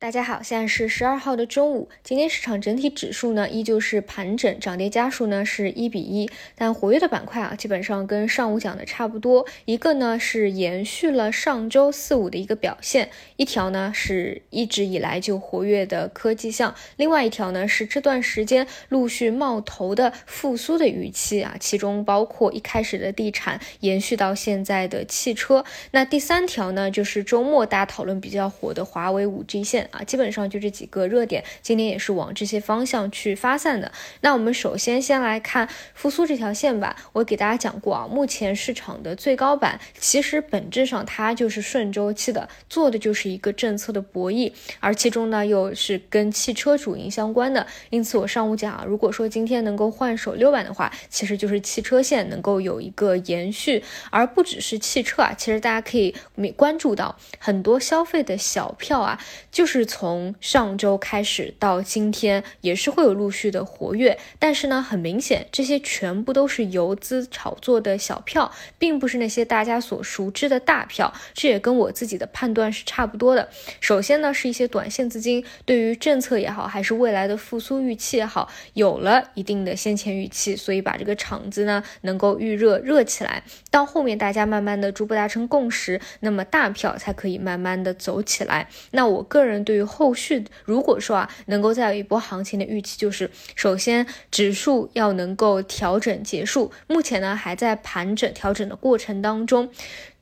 [0.00, 1.88] 大家好，现在是十二号的中午。
[2.04, 6.30] 今天市场整体指数呢，依旧是盘整，涨跌家数呢是一比一。
[6.54, 9.44] 但活跃的板块啊，基本上跟上午讲的差不多。
[9.64, 25.64] 一个呢是延续了上周四五的一个表现，一条呢是一直以来就活跃的科技项，另外一条呢是这段时间陆续冒头的复苏的预期啊，其中包括一开始的地产，延续到现在的汽车。
[25.90, 29.87] 那第三条呢，就是周末大家讨论比较火的华为五 G 线。
[29.90, 33.90] 啊，基本上就这几个热点，今天也是往这些方向去发散的。
[34.20, 36.94] 那我们首先先来看复苏这条线吧。
[37.12, 47.66] 我给大家讲过啊，目前市场的最高板其实本质上它就是顺周期的，做的就是一个政策的博弈，而其中呢又是跟汽车主营相关的。
[47.90, 56.14] 因此我上午讲啊，如果说今天能够换手六板的话，其实就是汽车线能够有一个延续，而不只是汽车啊，其实大家可以
[56.56, 59.18] 关注到很多消费的小票啊，
[59.50, 59.77] 就是。
[59.78, 71.14] 是从上周开始到今天，也是会有陆续的活跃，但是呢，很明显，这些全部都是游资炒作的小票，并不是那些大家所熟知的大票。
[71.32, 73.48] 这也跟我自己的判断是差不多的。
[73.80, 83.44] 首先呢，是一些短线资金对于政策也好，还是未来的复苏预期也好，有了一定的先前预期，所以把这个场子呢能够预热热起来。
[83.70, 88.68] 到后面大家慢慢的逐步达成共识，那么大票才可以慢慢的走起来。
[88.90, 89.64] 那我个人。
[89.68, 99.68] 对于后续，如果说啊，能够再有一波行情的预期，就是首先指数要能够调整结束，目前呢还在盘整调整的过程当中，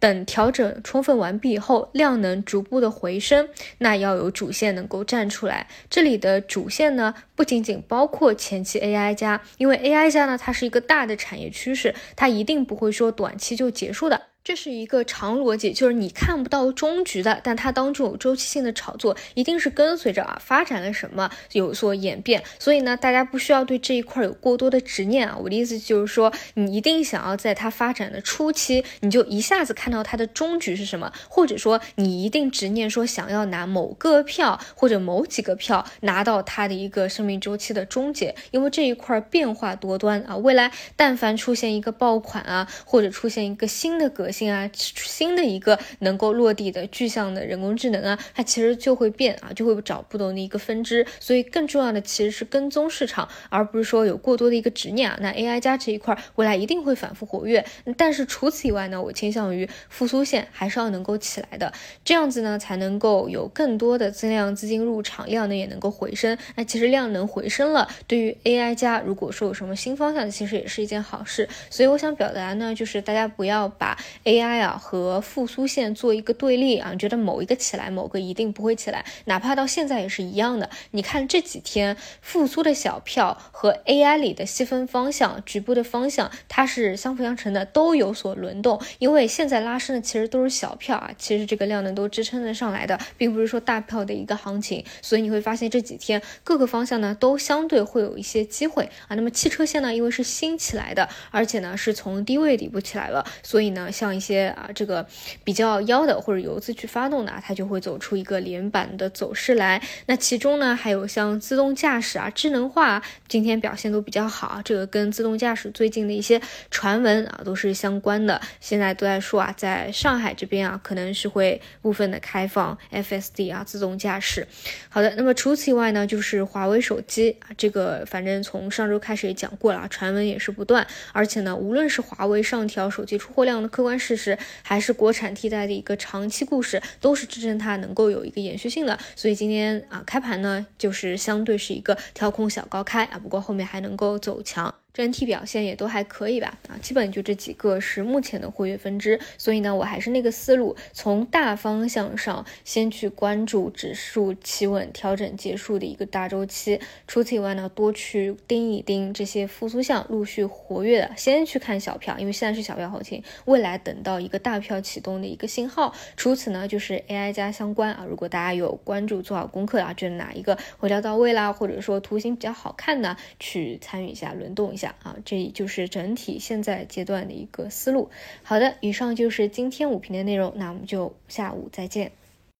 [0.00, 5.68] 等调整充分完毕以后，量能逐步的回升，那要有主线能够站出来。
[5.88, 14.22] 这里的主线呢，不仅仅包括前期 AI 加，因为 AI 加呢，它是一个大的产业趋势，它一定不会说短期就结束的。
[14.46, 22.40] 这是一个长逻辑，就是你看不到终局的，但它当中有周期性的炒作，一定是跟随着啊发展了什么有所演变。
[22.60, 25.36] 所以呢，大家不需要对这一块有过多的执念啊。
[25.36, 44.46] 我的意思就是说，你一定想要在它发展的初期，你就一下子看到它的终局是什么，或者说你一定执念说想要拿某个票或者某几个票拿到它的一个生命周期的终结，因为这一块变化多端啊，未来但凡出现一个爆款啊，或者出现一个新的革新。
[44.52, 51.04] 啊，新的一个能够落地的具象的人工智能啊，它其实就会变啊，就会找不同的一个分支。
[51.18, 55.18] 所以更重要的其实是跟踪市场，而不是说有过多的一个执念啊。
[55.20, 57.64] 那 AI 加这一块未来一定会反复活跃，
[57.96, 61.72] 但是除此以外呢，我倾向于复苏线还是要能够起来的，
[62.04, 66.38] 这样子呢才能够有更多的增量资金入场，量能也能够回升。
[66.54, 71.48] 那其实量能回升了，对于 AI 加如果说有什么新方向，其实也是一件好事。
[71.68, 73.96] 所以我想表达呢，就是大家不要把。
[74.26, 80.68] AI 啊和复苏线做一个对立啊，觉得某一个起来，某个一定不会起来，哪怕到现在也是一样的。
[80.90, 88.82] 你看这几天复苏的小票和 AI 里的细分方向、局部的方向，它是相辅相成的，都有所轮动。
[88.98, 94.84] 因为现在拉升的其实都是小票啊，其实这个量能都支撑得上来的，并不是说大票的一个行情。
[95.00, 99.14] 所以你会发现这几天各个方向呢都相对会有一些机会啊。
[99.14, 104.15] 那么汽车线呢，因为是新起来的，而且呢是从低位底部起来了，所以呢像。
[104.16, 105.06] 一些啊，这个
[105.44, 109.80] 比较妖的或者游资去发动的啊，它就会走出一个连板的走势来。
[110.06, 114.60] 那其中呢，还有像自动驾驶啊、智能化，今天表现都比较好。
[114.64, 116.40] 这个跟自动驾驶最近的一些
[116.70, 118.40] 传闻啊，都是相关的。
[118.60, 124.46] 现在都在说啊，在上海这边啊，可能是会部分的开放 FSD 啊，自动驾驶。
[124.88, 130.86] 好的，那么除此以外呢，就是华为手机啊，这个反正从上周开始也讲过了，传闻也是不断。
[131.12, 138.98] 而且呢，无论是华为上调手机出货量的客观事实，还是国产替代的一个长期故事，都是支撑它能够有一个延续性的。
[139.14, 144.74] 所以今天啊，开盘呢，就是相对是一个跳空小高开啊，不过后面还能够走强。
[144.96, 165.92] 整体表现也都还可以吧，啊，基本就这几个是目前的活跃分支，所以呢，我还是那个思路，从大方向上先去关注指数企稳调整结束的一个大周期，除此以外呢，多去盯一盯这些复苏项陆续活跃的，先去看小票，因为现在是小票行情，未来等到一个大票启动的一个信号。
[166.16, 174.85] 除此呢，就是 AI 加相关啊，如果大家有关注做好功课啊，觉得哪一个回调到位啦，或者说图形比较好看呢，去参与一下，轮动一下。
[175.02, 178.10] 啊，这就是整体现在阶段的一个思路。
[178.42, 182.12] 好的，以上就是今天五评的内容，那我们就下午再见。